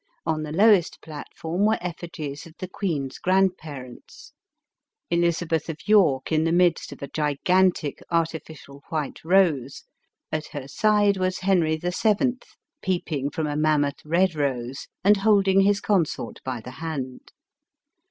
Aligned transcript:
On 0.25 0.41
the 0.41 0.51
lowest 0.51 0.99
platform 1.03 1.63
were 1.67 1.77
effigies 1.79 2.47
of 2.47 2.55
the 2.57 2.67
queen's 2.67 3.19
ELIZABETH 3.23 3.53
OF 3.63 3.67
ENGLAND. 3.67 4.01
807 5.11 5.21
grandparents— 5.21 5.41
Elizabeth 5.45 5.69
of 5.69 5.87
York 5.87 6.31
in 6.31 6.43
the 6.43 6.51
midst 6.51 6.91
of 6.91 7.03
a 7.03 7.07
gigantic, 7.07 7.99
artificial 8.09 8.81
white 8.89 9.23
rose; 9.23 9.83
at 10.31 10.47
her 10.47 10.67
side 10.67 11.17
was 11.17 11.41
Henry 11.41 11.77
VIL, 11.77 12.15
peeping 12.81 13.29
from 13.29 13.45
a 13.45 13.55
mammoth 13.55 14.03
red 14.03 14.33
rose, 14.33 14.87
and 15.03 15.17
holding 15.17 15.61
his 15.61 15.79
consort 15.79 16.39
bj 16.43 16.63
the 16.63 16.71
hand. 16.71 17.31